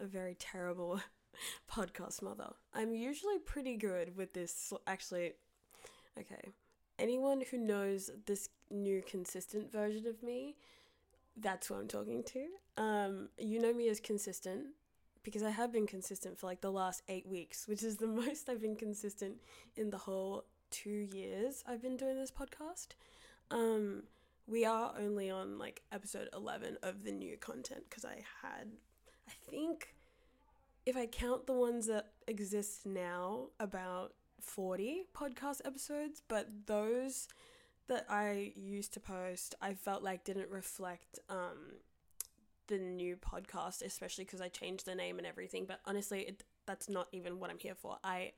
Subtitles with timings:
[0.00, 1.00] a very terrible
[1.70, 2.50] podcast mother.
[2.74, 4.72] I'm usually pretty good with this.
[4.86, 5.32] Actually,
[6.18, 6.50] okay.
[6.98, 10.56] Anyone who knows this new consistent version of me,
[11.36, 12.46] that's who I'm talking to.
[12.76, 14.66] Um, you know me as consistent
[15.22, 18.48] because I have been consistent for like the last eight weeks, which is the most
[18.48, 19.36] I've been consistent
[19.76, 22.88] in the whole two years I've been doing this podcast.
[23.50, 24.04] Um,
[24.46, 28.68] we are only on like episode 11 of the new content because I had,
[29.28, 29.94] I think,
[30.86, 37.28] if I count the ones that exist now, about 40 podcast episodes, but those
[37.88, 41.74] that I used to post, I felt like didn't reflect um,
[42.68, 45.64] the new podcast, especially because I changed the name and everything.
[45.66, 47.98] But honestly, it, that's not even what I'm here for.
[48.02, 48.32] I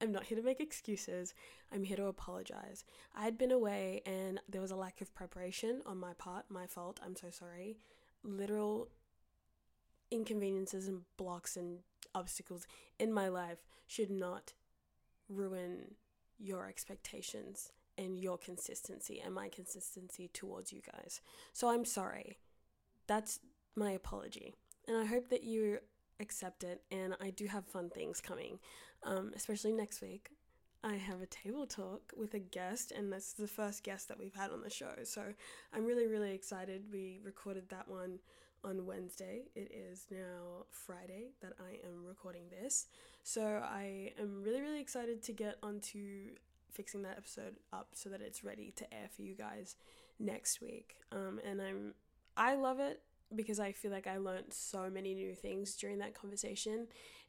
[0.00, 1.34] am not here to make excuses.
[1.72, 2.84] I'm here to apologize.
[3.14, 6.46] I had been away and there was a lack of preparation on my part.
[6.48, 7.00] My fault.
[7.04, 7.78] I'm so sorry.
[8.24, 8.88] Literal
[10.12, 11.78] inconveniences and blocks and
[12.14, 12.66] obstacles
[12.98, 14.52] in my life should not
[15.28, 15.94] ruin
[16.38, 21.20] your expectations and your consistency and my consistency towards you guys.
[21.52, 22.38] So I'm sorry.
[23.06, 23.40] That's
[23.74, 24.54] my apology.
[24.86, 25.78] And I hope that you
[26.20, 26.82] accept it.
[26.90, 28.58] And I do have fun things coming,
[29.04, 30.30] um, especially next week.
[30.84, 34.18] I have a table talk with a guest, and this is the first guest that
[34.18, 34.92] we've had on the show.
[35.04, 35.22] So
[35.72, 36.86] I'm really, really excited.
[36.92, 38.18] We recorded that one
[38.64, 39.42] on Wednesday.
[39.54, 42.86] It is now Friday that I am recording this.
[43.22, 46.30] So I am really, really excited to get onto
[46.70, 49.76] fixing that episode up so that it's ready to air for you guys
[50.18, 50.96] next week.
[51.10, 51.94] Um, and I'm
[52.36, 53.02] I love it
[53.34, 56.86] because I feel like I learned so many new things during that conversation.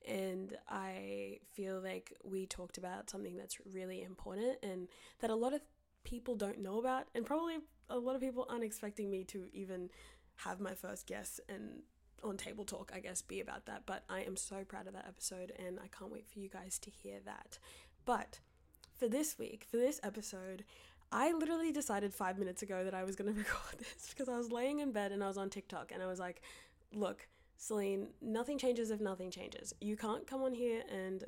[0.07, 4.87] And I feel like we talked about something that's really important and
[5.19, 5.61] that a lot of
[6.03, 7.07] people don't know about.
[7.15, 7.57] And probably
[7.89, 9.89] a lot of people aren't expecting me to even
[10.37, 11.83] have my first guest and
[12.23, 13.83] on Table Talk, I guess, be about that.
[13.85, 16.79] But I am so proud of that episode and I can't wait for you guys
[16.79, 17.59] to hear that.
[18.05, 18.39] But
[18.97, 20.63] for this week, for this episode,
[21.11, 24.38] I literally decided five minutes ago that I was going to record this because I
[24.38, 26.41] was laying in bed and I was on TikTok and I was like,
[26.93, 27.27] look,
[27.57, 29.73] Celine, nothing changes if nothing changes.
[29.79, 31.23] You can't come on here and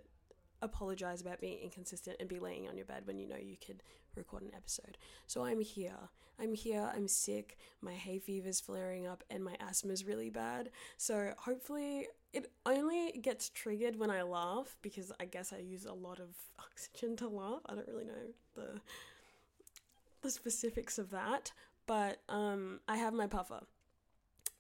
[0.61, 3.83] apologize about being inconsistent and be laying on your bed when you know you could
[4.16, 4.97] record an episode.
[5.27, 6.09] So I'm here.
[6.39, 6.91] I'm here.
[6.93, 7.57] I'm sick.
[7.81, 10.69] My hay fever's flaring up and my asthma is really bad.
[10.97, 15.94] So hopefully it only gets triggered when I laugh because I guess I use a
[15.94, 16.29] lot of
[16.59, 17.61] oxygen to laugh.
[17.65, 18.81] I don't really know the
[20.21, 21.51] the specifics of that,
[21.85, 23.61] but um, I have my puffer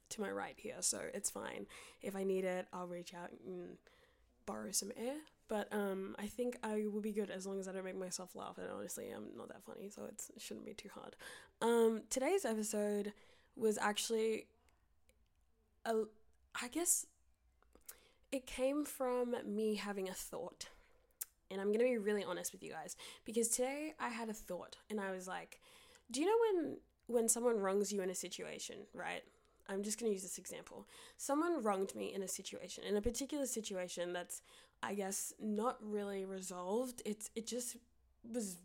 [0.09, 1.65] to my right here, so it's fine.
[2.03, 3.77] If I need it, I'll reach out and
[4.45, 5.15] borrow some air.
[5.47, 8.35] But um, I think I will be good as long as I don't make myself
[8.35, 8.57] laugh.
[8.57, 11.15] And honestly, I'm not that funny, so it shouldn't be too hard.
[11.61, 13.13] Um, today's episode
[13.55, 14.47] was actually,
[15.85, 16.03] a,
[16.59, 17.05] I guess,
[18.31, 20.69] it came from me having a thought
[21.51, 24.33] and I'm going to be really honest with you guys because today I had a
[24.33, 25.59] thought and I was like,
[26.11, 29.21] do you know when when someone wrongs you in a situation, right?
[29.67, 30.87] I'm just going to use this example.
[31.17, 34.41] Someone wronged me in a situation, in a particular situation that's
[34.85, 37.01] I guess not really resolved.
[37.05, 37.77] It's it just
[38.31, 38.57] was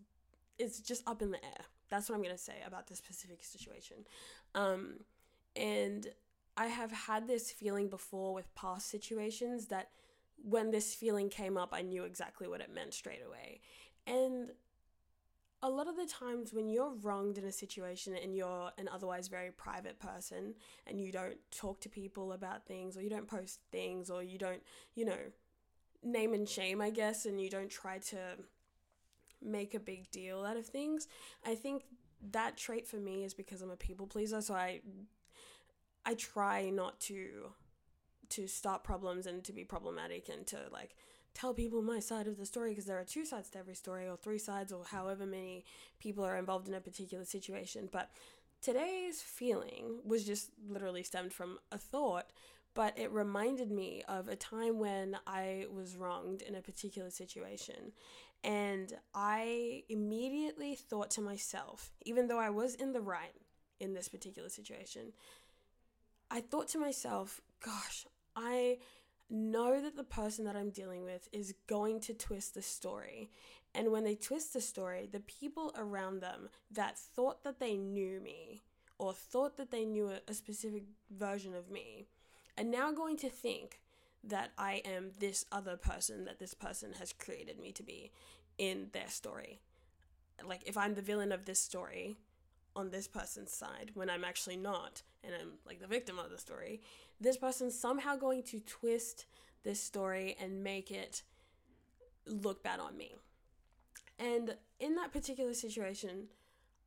[0.58, 1.64] it's just up in the air.
[1.88, 3.96] That's what I'm to say about this specific situation.
[4.54, 5.00] Um
[5.56, 6.06] and
[6.56, 9.88] I have had this feeling before with past situations that
[10.42, 13.60] when this feeling came up, I knew exactly what it meant straight away.
[14.06, 14.50] And
[15.62, 19.28] a lot of the times when you're wronged in a situation and you're an otherwise
[19.28, 20.54] very private person
[20.86, 24.38] and you don't talk to people about things or you don't post things or you
[24.38, 24.62] don't,
[24.94, 25.18] you know,
[26.02, 28.18] name and shame, I guess, and you don't try to
[29.42, 31.08] make a big deal out of things,
[31.44, 31.84] I think
[32.32, 34.80] that trait for me is because I'm a people pleaser, so I
[36.04, 37.52] I try not to
[38.30, 40.94] to start problems and to be problematic and to like
[41.34, 44.08] tell people my side of the story because there are two sides to every story
[44.08, 45.64] or three sides or however many
[45.98, 47.88] people are involved in a particular situation.
[47.90, 48.10] But
[48.60, 52.30] today's feeling was just literally stemmed from a thought
[52.74, 57.92] but it reminded me of a time when I was wronged in a particular situation.
[58.42, 63.34] And I immediately thought to myself, even though I was in the right
[63.80, 65.12] in this particular situation,
[66.30, 68.06] I thought to myself, gosh,
[68.36, 68.78] I
[69.28, 73.30] know that the person that I'm dealing with is going to twist the story.
[73.74, 78.20] And when they twist the story, the people around them that thought that they knew
[78.20, 78.62] me
[78.98, 82.08] or thought that they knew a, a specific version of me
[82.60, 83.80] are now going to think
[84.22, 88.12] that I am this other person that this person has created me to be
[88.58, 89.60] in their story.
[90.46, 92.16] Like, if I'm the villain of this story
[92.76, 96.38] on this person's side when I'm actually not, and I'm like the victim of the
[96.38, 96.82] story,
[97.20, 99.26] this person's somehow going to twist
[99.62, 101.22] this story and make it
[102.26, 103.14] look bad on me.
[104.18, 106.28] And in that particular situation,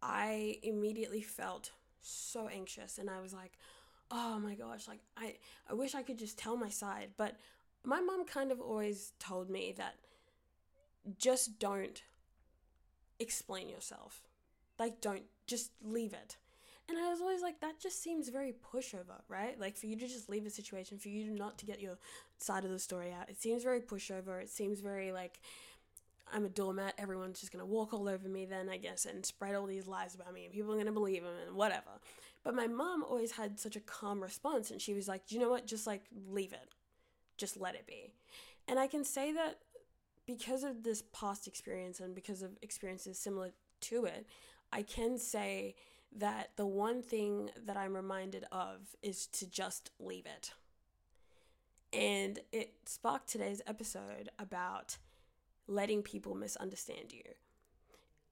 [0.02, 1.72] I immediately felt
[2.02, 3.54] so anxious and I was like,
[4.14, 5.36] oh my gosh, like I,
[5.70, 7.10] I wish I could just tell my side.
[7.18, 7.36] But
[7.84, 9.96] my mom kind of always told me that
[11.18, 12.02] just don't
[13.20, 14.22] explain yourself.
[14.80, 16.38] Like, don't just leave it.
[16.90, 19.60] And I was always like, that just seems very pushover, right?
[19.60, 21.98] Like, for you to just leave a situation, for you not to get your
[22.40, 24.42] side of the story out, it seems very pushover.
[24.42, 25.40] It seems very like,
[26.34, 26.96] I'm a doormat.
[26.98, 30.16] Everyone's just gonna walk all over me then, I guess, and spread all these lies
[30.16, 31.92] about me, and people are gonna believe them and whatever.
[32.44, 35.50] But my mom always had such a calm response, and she was like, you know
[35.50, 35.66] what?
[35.66, 36.74] Just like leave it,
[37.38, 38.14] just let it be.
[38.68, 39.60] And I can say that
[40.26, 43.52] because of this past experience and because of experiences similar
[43.82, 44.26] to it,
[44.72, 45.76] I can say
[46.16, 50.54] that the one thing that I'm reminded of is to just leave it.
[51.92, 54.98] And it sparked today's episode about
[55.68, 57.24] letting people misunderstand you.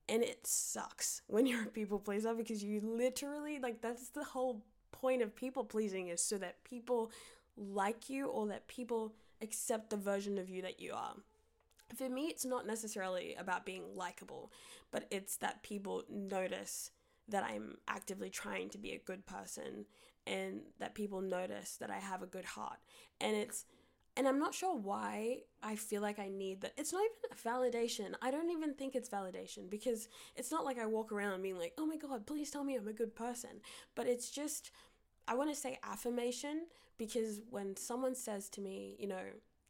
[0.10, 4.64] And it sucks when you're a people pleaser because you literally, like, that's the whole
[4.92, 7.12] point of people pleasing is so that people
[7.58, 11.16] like you or that people accept the version of you that you are.
[11.96, 14.52] For me, it's not necessarily about being likable,
[14.92, 16.92] but it's that people notice
[17.28, 19.86] that I'm actively trying to be a good person
[20.28, 22.78] and that people notice that I have a good heart.
[23.20, 23.66] And it's
[24.18, 26.74] and I'm not sure why I feel like I need that.
[26.78, 28.14] It's not even validation.
[28.22, 31.74] I don't even think it's validation because it's not like I walk around being like,
[31.78, 33.62] oh my God, please tell me I'm a good person.
[33.96, 34.72] But it's just,
[35.28, 36.66] I want to say affirmation
[36.98, 39.22] because when someone says to me, you know,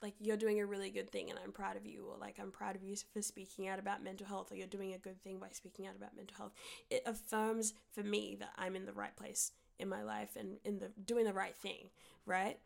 [0.01, 2.51] like you're doing a really good thing and I'm proud of you, or like I'm
[2.51, 5.37] proud of you for speaking out about mental health, or you're doing a good thing
[5.37, 6.53] by speaking out about mental health,
[6.89, 10.79] it affirms for me that I'm in the right place in my life and in
[10.79, 11.89] the doing the right thing,
[12.25, 12.57] right?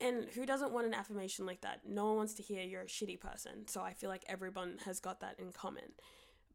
[0.00, 1.80] And who doesn't want an affirmation like that?
[1.86, 3.66] No one wants to hear you're a shitty person.
[3.66, 5.92] So I feel like everyone has got that in common.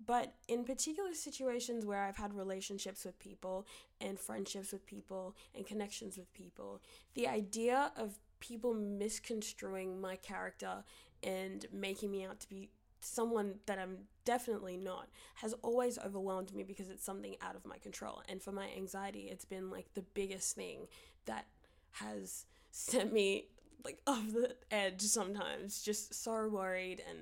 [0.04, 3.66] But in particular situations where I've had relationships with people
[4.02, 6.82] and friendships with people and connections with people,
[7.14, 10.84] the idea of people misconstruing my character
[11.24, 12.70] and making me out to be
[13.00, 17.78] someone that I'm definitely not has always overwhelmed me because it's something out of my
[17.78, 18.22] control.
[18.28, 20.88] And for my anxiety, it's been like the biggest thing
[21.26, 21.46] that
[21.94, 22.46] has
[22.76, 23.46] sent me
[23.84, 27.20] like off the edge sometimes, just so worried and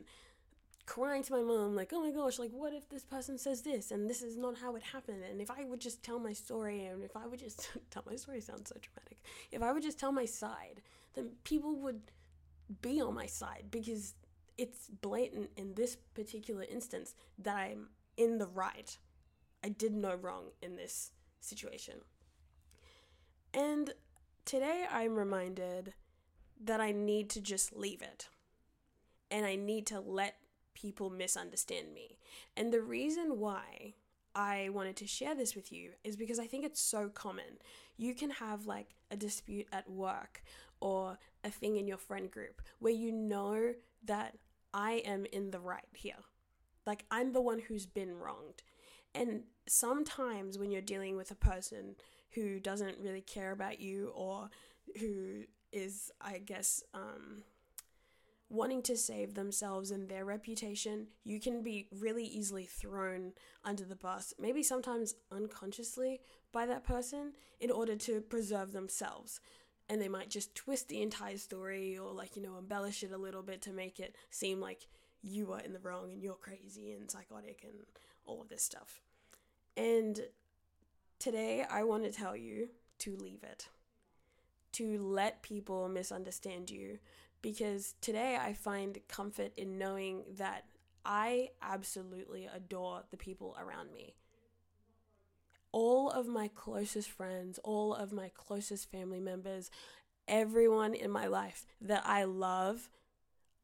[0.85, 3.89] crying to my mom like oh my gosh like what if this person says this
[3.89, 5.23] and this is not how it happened?
[5.23, 8.17] And if i would just tell my story and if i would just tell my
[8.17, 9.19] story sounds so dramatic.
[9.51, 10.81] If i would just tell my side
[11.13, 12.01] then people would
[12.81, 14.15] be on my side because
[14.57, 18.97] it's blatant in this particular instance that i'm in the right.
[19.63, 21.95] I did no wrong in this situation.
[23.53, 23.93] And
[24.45, 25.93] Today I'm reminded
[26.61, 28.27] that I need to just leave it.
[29.31, 30.35] And I need to let
[30.73, 32.17] people misunderstand me.
[32.57, 33.93] And the reason why
[34.35, 37.59] I wanted to share this with you is because I think it's so common.
[37.97, 40.43] You can have like a dispute at work
[40.81, 43.73] or a thing in your friend group where you know
[44.05, 44.37] that
[44.73, 46.15] I am in the right here.
[46.85, 48.63] Like I'm the one who's been wronged.
[49.15, 51.95] And sometimes when you're dealing with a person
[52.35, 54.49] who doesn't really care about you or
[54.99, 57.43] who is, I guess, um,
[58.49, 63.95] wanting to save themselves and their reputation, you can be really easily thrown under the
[63.95, 66.21] bus, maybe sometimes unconsciously
[66.51, 69.39] by that person in order to preserve themselves.
[69.89, 73.17] And they might just twist the entire story or, like, you know, embellish it a
[73.17, 74.87] little bit to make it seem like
[75.21, 77.79] you are in the wrong and you're crazy and psychotic and
[78.25, 79.01] all of this stuff.
[79.75, 80.19] And
[81.23, 82.67] Today, I want to tell you
[82.99, 83.69] to leave it,
[84.73, 86.99] to let people misunderstand you,
[87.41, 90.65] because today I find comfort in knowing that
[91.05, 94.15] I absolutely adore the people around me.
[95.71, 99.71] All of my closest friends, all of my closest family members,
[100.27, 102.89] everyone in my life that I love,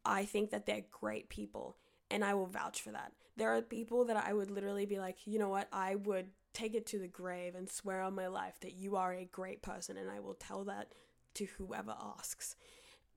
[0.05, 1.75] I think that they're great people
[2.09, 3.11] and I will vouch for that.
[3.35, 6.75] There are people that I would literally be like, you know what, I would take
[6.75, 9.98] it to the grave and swear on my life that you are a great person,
[9.98, 10.94] and I will tell that
[11.36, 12.56] to whoever asks.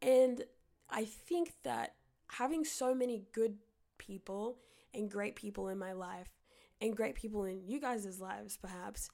[0.00, 0.44] And
[0.90, 1.94] I think that
[2.28, 3.58] having so many good
[3.98, 4.58] people
[4.94, 6.28] and great people in my life,
[6.80, 9.08] and great people in you guys' lives, perhaps,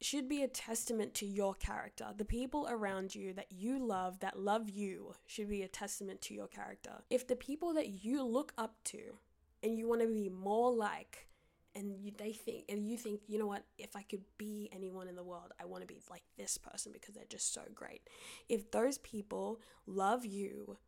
[0.00, 2.06] should be a testament to your character.
[2.16, 6.34] The people around you that you love, that love you, should be a testament to
[6.34, 7.02] your character.
[7.10, 9.18] If the people that you look up to
[9.62, 11.28] and you want to be more like,
[11.74, 13.64] and you, they think and you think you know what?
[13.78, 16.92] If i could be anyone in the world i want to be like this person
[16.92, 18.02] because they're just so great.
[18.48, 20.78] If those people love you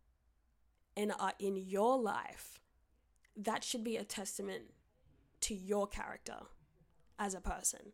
[0.96, 2.60] and are in your life
[3.36, 4.64] that should be a testament
[5.40, 6.36] to your character
[7.18, 7.92] as a person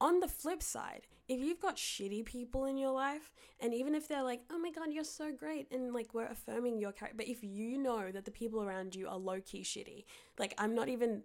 [0.00, 4.06] on the flip side, if you've got shitty people in your life, and even if
[4.06, 7.28] they're like, oh my god, you're so great, and like we're affirming your character, but
[7.28, 10.04] if you know that the people around you are low key shitty,
[10.38, 11.22] like I'm not even,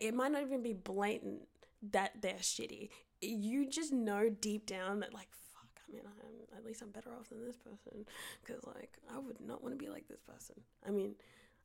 [0.00, 1.42] it might not even be blatant
[1.90, 2.88] that they're shitty.
[3.20, 7.10] You just know deep down that, like, fuck, I mean, I'm, at least I'm better
[7.10, 8.06] off than this person,
[8.44, 10.56] because like I would not want to be like this person.
[10.86, 11.16] I mean,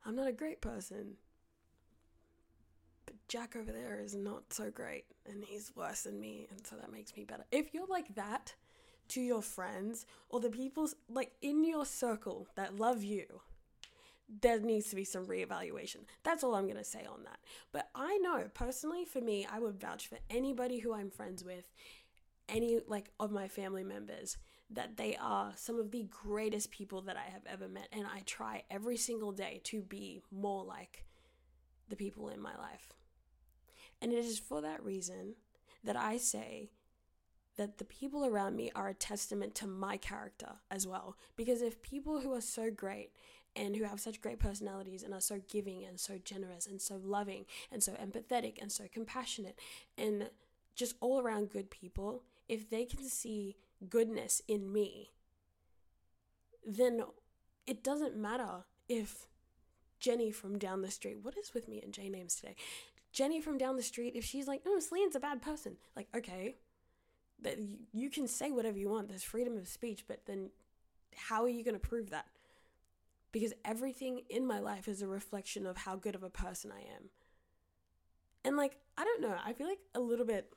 [0.06, 1.16] I'm not a great person,
[3.28, 6.92] Jack over there is not so great and he's worse than me and so that
[6.92, 7.44] makes me better.
[7.52, 8.56] If you're like that
[9.10, 13.26] to your friends or the people like in your circle that love you,
[14.42, 16.06] there needs to be some reevaluation.
[16.24, 17.40] That's all I'm going to say on that.
[17.72, 21.72] But I know personally for me, I would vouch for anybody who I'm friends with,
[22.50, 24.38] any like of my family members
[24.70, 28.22] that they are some of the greatest people that I have ever met and I
[28.26, 31.06] try every single day to be more like
[31.90, 32.97] the people in my life.
[34.02, 35.36] And it is for that reason
[35.84, 36.70] that I say
[37.58, 41.18] that the people around me are a testament to my character as well.
[41.36, 43.12] Because if people who are so great
[43.56, 47.00] and who have such great personalities and are so giving and so generous and so
[47.04, 49.60] loving and so empathetic and so compassionate
[49.98, 50.30] and
[50.76, 53.58] just all around good people, if they can see
[53.90, 55.12] goodness in me,
[56.66, 57.02] then
[57.66, 59.28] it doesn't matter if
[60.00, 62.56] Jenny from down the street, what is with me and J names today?
[63.18, 66.58] Jenny from down the street, if she's like, oh, Celine's a bad person, like, okay,
[67.42, 69.10] that you, you can say whatever you want.
[69.10, 70.52] There's freedom of speech, but then
[71.16, 72.28] how are you going to prove that?
[73.32, 76.82] Because everything in my life is a reflection of how good of a person I
[76.82, 77.10] am.
[78.46, 80.54] And like, I don't know, I feel like a little bit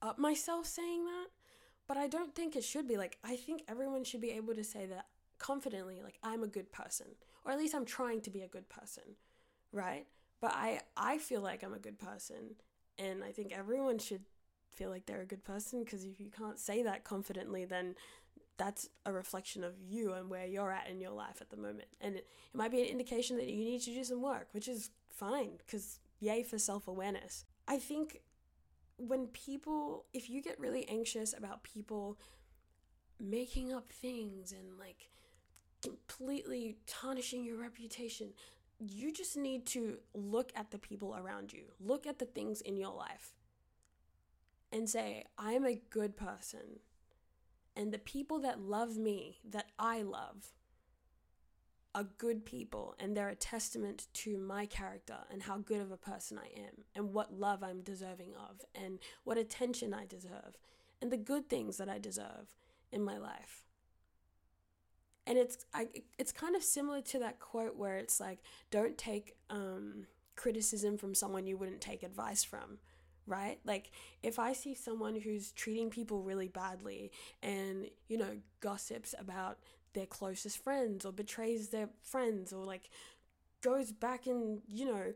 [0.00, 1.26] up myself saying that,
[1.88, 2.96] but I don't think it should be.
[2.96, 5.06] Like, I think everyone should be able to say that
[5.38, 7.08] confidently, like, I'm a good person,
[7.44, 9.16] or at least I'm trying to be a good person,
[9.72, 10.06] right?
[10.42, 12.56] But I I feel like I'm a good person
[12.98, 14.24] and I think everyone should
[14.68, 17.94] feel like they're a good person because if you can't say that confidently then
[18.58, 21.88] that's a reflection of you and where you're at in your life at the moment.
[22.00, 24.68] And it, it might be an indication that you need to do some work, which
[24.68, 27.44] is fine because yay for self awareness.
[27.66, 28.20] I think
[28.96, 32.18] when people, if you get really anxious about people
[33.18, 35.10] making up things and like
[35.82, 38.32] completely tarnishing your reputation,
[38.90, 42.76] you just need to look at the people around you, look at the things in
[42.76, 43.32] your life,
[44.72, 46.80] and say, I'm a good person.
[47.76, 50.52] And the people that love me, that I love,
[51.94, 55.96] are good people, and they're a testament to my character and how good of a
[55.96, 60.56] person I am, and what love I'm deserving of, and what attention I deserve,
[61.00, 62.54] and the good things that I deserve
[62.90, 63.64] in my life
[65.26, 65.88] and it's I,
[66.18, 71.14] it's kind of similar to that quote where it's like don't take um, criticism from
[71.14, 72.78] someone you wouldn't take advice from
[73.26, 73.58] right?
[73.64, 73.90] Like
[74.22, 77.10] if i see someone who's treating people really badly
[77.42, 79.58] and you know gossips about
[79.94, 82.88] their closest friends or betrays their friends or like
[83.62, 85.12] goes back and you know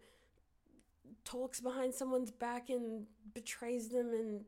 [1.24, 4.44] talks behind someone's back and betrays them and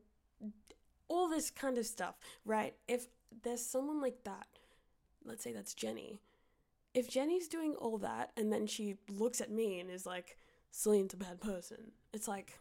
[1.07, 2.75] all this kind of stuff right?
[2.87, 3.07] If
[3.43, 4.47] there's someone like that
[5.25, 6.19] let's say that's Jenny.
[6.93, 10.37] If Jenny's doing all that and then she looks at me and is like,
[10.71, 12.57] Celine's a bad person, it's like,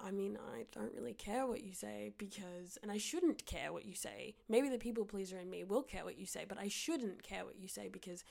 [0.00, 3.84] I mean, I don't really care what you say because, and I shouldn't care what
[3.84, 4.34] you say.
[4.48, 7.44] Maybe the people pleaser in me will care what you say, but I shouldn't care
[7.44, 8.24] what you say because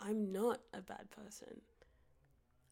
[0.00, 1.60] I'm not a bad person.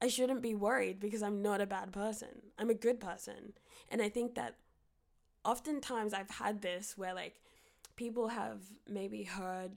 [0.02, 2.50] I shouldn't be worried because I'm not a bad person.
[2.58, 3.52] I'm a good person.
[3.88, 4.56] And I think that
[5.44, 7.40] oftentimes I've had this where, like,
[8.00, 9.72] people have maybe heard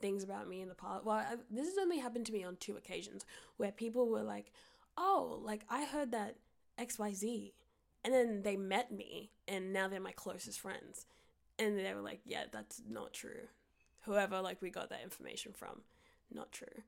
[0.00, 1.04] things about me in the past.
[1.04, 3.26] Well, I, this has only happened to me on two occasions
[3.56, 4.52] where people were like,
[4.96, 6.36] "Oh, like I heard that
[6.78, 7.50] XYZ."
[8.04, 11.06] And then they met me and now they're my closest friends.
[11.58, 13.48] And they were like, "Yeah, that's not true."
[14.02, 15.82] Whoever like we got that information from,
[16.32, 16.84] not true.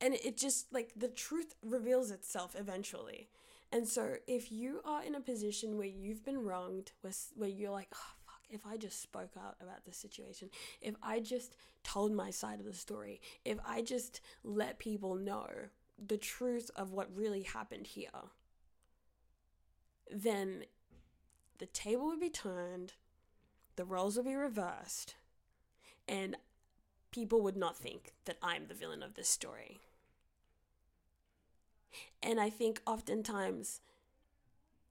[0.00, 3.28] And it just like the truth reveals itself eventually.
[3.70, 7.70] And so if you are in a position where you've been wronged, where, where you're
[7.70, 8.17] like, oh,
[8.50, 10.50] if I just spoke out about the situation,
[10.80, 15.48] if I just told my side of the story, if I just let people know
[16.04, 18.08] the truth of what really happened here,
[20.10, 20.64] then
[21.58, 22.94] the table would be turned,
[23.76, 25.14] the roles would be reversed,
[26.06, 26.36] and
[27.10, 29.80] people would not think that I'm the villain of this story.
[32.22, 33.80] And I think oftentimes,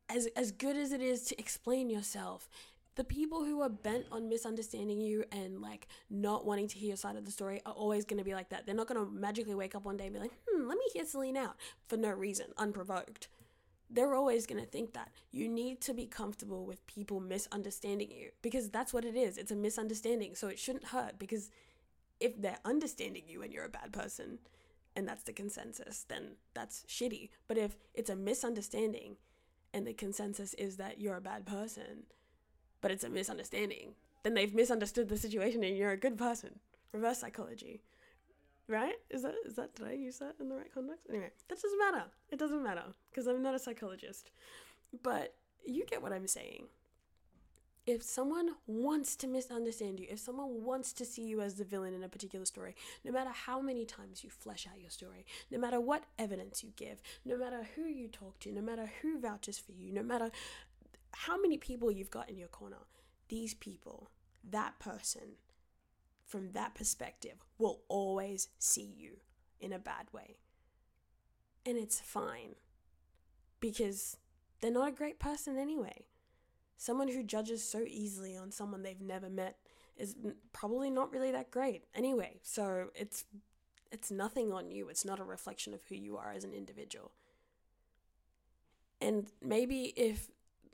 [0.09, 2.49] as, as good as it is to explain yourself,
[2.97, 6.97] the people who are bent on misunderstanding you and like not wanting to hear your
[6.97, 8.65] side of the story are always going to be like that.
[8.65, 10.83] They're not going to magically wake up one day and be like, hmm, let me
[10.91, 11.55] hear Celine out
[11.87, 13.27] for no reason, unprovoked.
[13.87, 15.11] They're always going to think that.
[15.31, 19.37] You need to be comfortable with people misunderstanding you because that's what it is.
[19.37, 20.33] It's a misunderstanding.
[20.33, 21.51] So it shouldn't hurt because
[22.19, 24.39] if they're understanding you and you're a bad person
[24.95, 27.29] and that's the consensus, then that's shitty.
[27.47, 29.17] But if it's a misunderstanding
[29.71, 32.05] and the consensus is that you're a bad person,
[32.87, 36.59] but it's a misunderstanding, then they've misunderstood the situation and you're a good person.
[36.93, 37.81] Reverse psychology.
[38.69, 38.93] Right?
[39.09, 41.05] Is that is that did I use that in the right context?
[41.09, 42.05] Anyway, that doesn't matter.
[42.31, 44.31] It doesn't matter because I'm not a psychologist.
[45.03, 45.33] But
[45.65, 46.67] you get what I'm saying.
[47.85, 51.93] If someone wants to misunderstand you, if someone wants to see you as the villain
[51.93, 55.57] in a particular story, no matter how many times you flesh out your story, no
[55.57, 59.57] matter what evidence you give, no matter who you talk to, no matter who vouches
[59.59, 60.31] for you, no matter
[61.13, 62.77] how many people you've got in your corner,
[63.29, 64.11] these people,
[64.43, 65.37] that person,
[66.25, 69.17] from that perspective, will always see you
[69.59, 70.37] in a bad way.
[71.65, 72.55] And it's fine
[73.59, 74.17] because
[74.61, 76.05] they're not a great person anyway.
[76.77, 79.57] Someone who judges so easily on someone they've never met
[79.97, 80.15] is
[80.53, 82.39] probably not really that great anyway.
[82.43, 83.25] So it's
[83.91, 84.89] it's nothing on you.
[84.89, 87.11] It's not a reflection of who you are as an individual.
[88.99, 90.29] And maybe if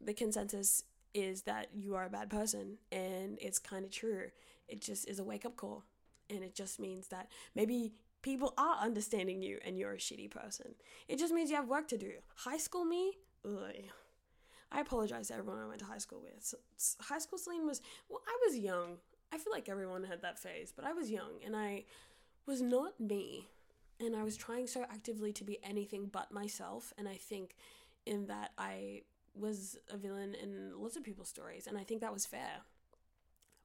[0.05, 0.83] the consensus
[1.13, 4.29] is that you are a bad person and it's kind of true.
[4.67, 5.83] It just is a wake up call.
[6.29, 10.73] And it just means that maybe people are understanding you and you're a shitty person.
[11.07, 12.13] It just means you have work to do.
[12.35, 13.13] High school me,
[13.45, 13.73] ugh.
[14.71, 16.43] I apologize to everyone I went to high school with.
[16.43, 16.57] So,
[16.99, 17.79] high school Celine was,
[18.09, 18.97] well, I was young.
[19.31, 21.83] I feel like everyone had that phase, but I was young and I
[22.47, 23.49] was not me.
[23.99, 26.91] And I was trying so actively to be anything but myself.
[26.97, 27.55] And I think
[28.05, 29.01] in that I
[29.35, 32.61] was a villain in lots of people's stories, and I think that was fair.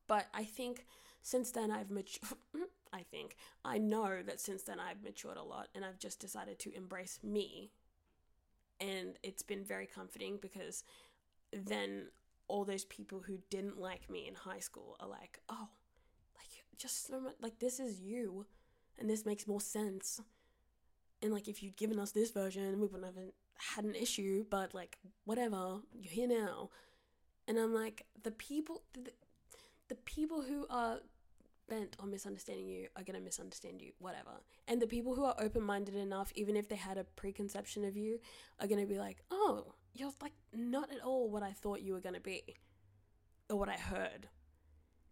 [0.07, 0.87] But I think
[1.23, 2.39] since then I've matured.
[2.91, 6.59] I think I know that since then I've matured a lot, and I've just decided
[6.61, 7.71] to embrace me.
[8.81, 10.85] And it's been very comforting because
[11.53, 12.07] then
[12.47, 15.69] all those people who didn't like me in high school are like, oh,
[16.37, 18.47] like just so much, like this is you,
[18.99, 20.21] and this makes more sense.
[21.21, 23.23] And like if you'd given us this version, we wouldn't have
[23.59, 26.71] had an issue, but like, whatever, you're here now.
[27.47, 29.11] And I'm like, the people, the,
[29.89, 30.99] the people who are
[31.69, 34.31] bent on misunderstanding you are going to misunderstand you, whatever.
[34.67, 37.97] And the people who are open minded enough, even if they had a preconception of
[37.97, 38.21] you,
[38.61, 41.93] are going to be like, oh, you're like not at all what I thought you
[41.93, 42.43] were going to be
[43.51, 44.29] or what I heard.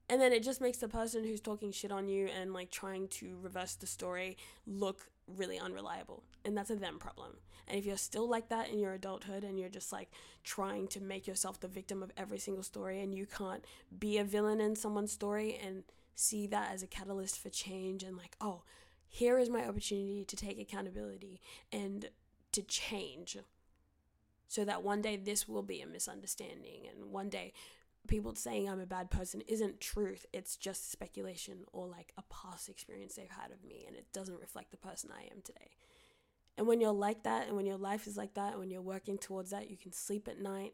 [0.08, 3.08] And then it just makes the person who's talking shit on you and like trying
[3.08, 6.22] to reverse the story look really unreliable.
[6.44, 7.36] And that's a them problem.
[7.68, 10.10] And if you're still like that in your adulthood and you're just like
[10.44, 13.64] trying to make yourself the victim of every single story and you can't
[13.98, 15.82] be a villain in someone's story and
[16.14, 18.62] see that as a catalyst for change and like, oh,
[19.08, 21.40] here is my opportunity to take accountability
[21.72, 22.10] and
[22.52, 23.36] to change
[24.48, 27.52] so that one day this will be a misunderstanding and one day
[28.06, 30.26] people saying I'm a bad person isn't truth.
[30.32, 34.40] It's just speculation or like a past experience they've had of me, and it doesn't
[34.40, 35.72] reflect the person I am today.
[36.58, 38.80] And when you're like that, and when your life is like that, and when you're
[38.80, 40.72] working towards that, you can sleep at night.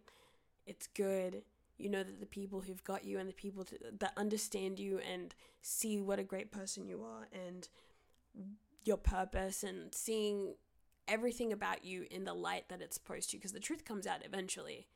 [0.66, 1.42] It's good.
[1.76, 5.00] You know that the people who've got you and the people to, that understand you
[5.00, 7.68] and see what a great person you are and
[8.84, 10.54] your purpose and seeing
[11.08, 14.24] everything about you in the light that it's supposed to, because the truth comes out
[14.24, 14.86] eventually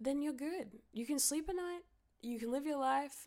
[0.00, 0.78] then you're good.
[0.92, 1.82] You can sleep at night,
[2.20, 3.26] you can live your life,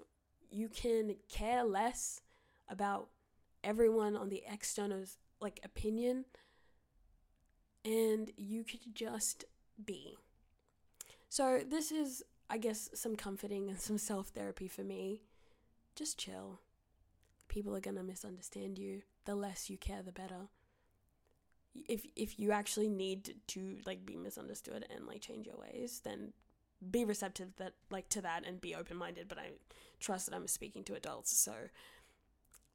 [0.49, 2.21] you can care less
[2.69, 3.09] about
[3.63, 5.03] everyone on the external
[5.39, 6.25] like opinion
[7.83, 9.45] and you could just
[9.83, 10.17] be.
[11.29, 15.21] So this is I guess some comforting and some self-therapy for me.
[15.95, 16.59] Just chill.
[17.47, 19.03] People are going to misunderstand you.
[19.25, 20.49] The less you care the better.
[21.87, 26.33] If if you actually need to like be misunderstood and like change your ways, then
[26.89, 29.27] be receptive that like to that and be open minded.
[29.27, 29.51] But I
[29.99, 31.53] trust that I'm speaking to adults, so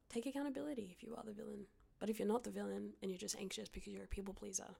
[0.09, 1.65] take accountability if you are the villain.
[1.99, 4.75] But if you're not the villain and you're just anxious because you're a people pleaser,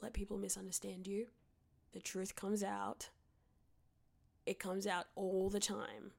[0.00, 1.26] let people misunderstand you.
[1.92, 3.08] The truth comes out.
[4.46, 6.12] It comes out all the time.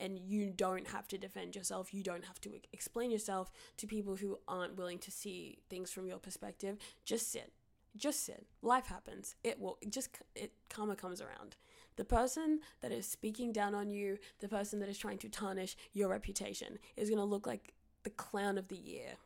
[0.00, 1.94] And you don't have to defend yourself.
[1.94, 6.08] You don't have to explain yourself to people who aren't willing to see things from
[6.08, 6.78] your perspective.
[7.04, 7.52] Just sit
[7.96, 8.46] just sit.
[8.62, 9.36] Life happens.
[9.44, 11.56] It will just it karma comes around.
[11.96, 15.76] The person that is speaking down on you, the person that is trying to tarnish
[15.92, 17.74] your reputation is going to look like
[18.04, 19.16] the clown of the year.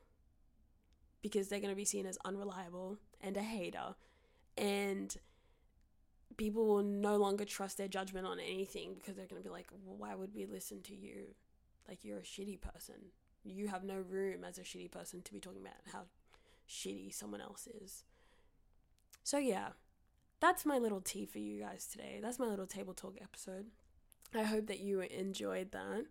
[1.22, 3.94] because they're going to be seen as unreliable and a hater.
[4.56, 5.14] And
[6.36, 9.68] people will no longer trust their judgment on anything because they're going to be like,
[9.84, 11.34] why would we listen to you?
[11.88, 12.96] Like, you're a shitty person.
[13.44, 16.02] You have no room as a shitty person to be talking about how
[16.68, 18.04] shitty someone else is.
[19.26, 19.70] So, yeah,
[20.38, 22.20] that's my little tea for you guys today.
[22.22, 23.66] That's my little table talk episode.
[24.32, 26.04] I hope that you enjoyed that.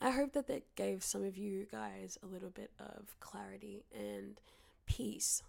[0.00, 4.40] I hope that that gave some of you guys a little bit of clarity and
[4.86, 5.42] peace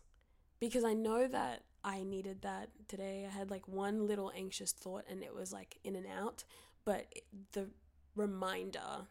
[0.60, 3.26] because I know that I needed that today.
[3.26, 6.44] I had like one little anxious thought and it was like in and out,
[6.84, 7.06] but
[7.54, 7.70] the
[8.18, 9.08] reminder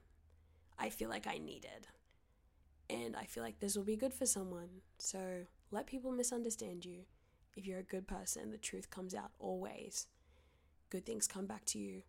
[0.79, 1.87] I feel like I needed.
[2.91, 4.83] And I feel like this will be good for someone.
[4.99, 7.05] So let people misunderstand you.
[7.57, 10.07] If you're a good person, the truth comes out always.
[10.91, 12.03] Good things come back to you,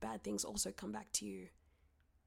[0.00, 1.48] bad things also come back to you.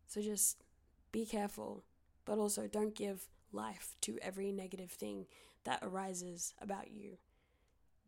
[0.07, 0.63] So just
[1.11, 1.83] be careful,
[2.25, 5.25] but also don't give life to every negative thing
[5.63, 7.17] that arises about you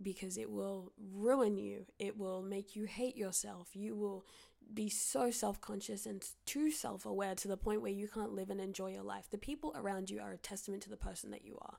[0.02, 1.86] because it will ruin you.
[1.98, 3.69] It will make you hate yourself.
[3.74, 4.26] You will
[4.74, 8.50] be so self conscious and too self aware to the point where you can't live
[8.50, 9.30] and enjoy your life.
[9.30, 11.78] The people around you are a testament to the person that you are.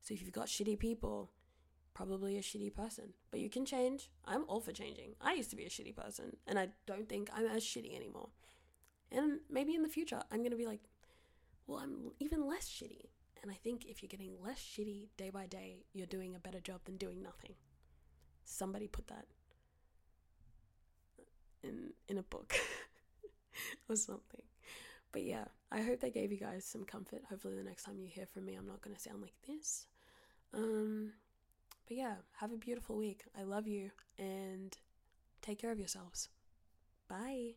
[0.00, 1.30] So if you've got shitty people,
[1.94, 3.14] probably a shitty person.
[3.30, 4.10] But you can change.
[4.24, 5.14] I'm all for changing.
[5.20, 8.28] I used to be a shitty person, and I don't think I'm as shitty anymore.
[9.10, 10.80] And maybe in the future, I'm going to be like,
[11.66, 13.06] well, I'm even less shitty.
[13.42, 16.60] And I think if you're getting less shitty day by day, you're doing a better
[16.60, 17.54] job than doing nothing.
[18.44, 19.26] Somebody put that
[21.62, 22.54] in in a book
[23.88, 24.42] or something.
[25.12, 27.22] But yeah, I hope that gave you guys some comfort.
[27.28, 29.86] Hopefully the next time you hear from me, I'm not going to sound like this.
[30.52, 31.12] Um
[31.86, 33.24] but yeah, have a beautiful week.
[33.38, 34.76] I love you and
[35.42, 36.28] take care of yourselves.
[37.08, 37.54] Bye.